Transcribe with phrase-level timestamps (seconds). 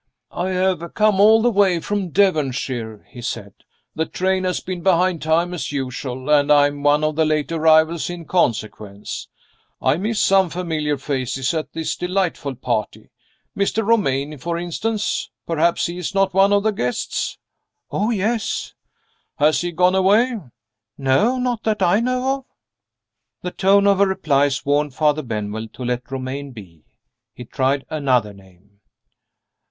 [0.31, 3.53] "I have come all the way from Devonshire," he said.
[3.93, 7.51] "The train has been behind time as usual, and I am one of the late
[7.51, 9.27] arrivals in consequence.
[9.79, 13.11] I miss some familiar faces at this delightful party.
[13.55, 13.85] Mr.
[13.85, 15.29] Romayne, for instance.
[15.45, 17.37] Perhaps he is not one of the guests?"
[17.91, 18.73] "Oh, yes."
[19.37, 20.33] "Has he gone away?"
[20.97, 22.45] "Not that I know of."
[23.43, 26.85] The tone of her replies warned Father Benwell to let Romayne be.
[27.35, 28.79] He tried another name.